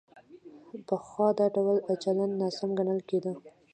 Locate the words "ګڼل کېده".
2.77-3.33